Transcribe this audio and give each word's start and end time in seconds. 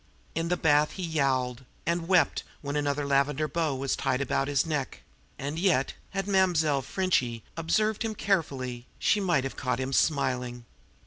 In 0.33 0.47
the 0.47 0.57
bath 0.57 0.93
he 0.93 1.03
yowled; 1.03 1.63
and 1.85 2.07
wept 2.07 2.41
when 2.63 2.75
another 2.75 3.05
lavender 3.05 3.47
bow 3.47 3.75
was 3.75 3.95
tied 3.95 4.19
about 4.19 4.47
his 4.47 4.65
neck; 4.65 5.03
and 5.37 5.59
yet, 5.59 5.93
had 6.09 6.25
Mlle. 6.27 6.81
Frenchy 6.81 7.43
observed 7.55 8.01
him 8.01 8.15
carefully, 8.15 8.87
she 8.97 9.19
might 9.19 9.43
have 9.43 9.55
caught 9.57 9.79
him 9.79 9.93
smiling. 9.93 10.65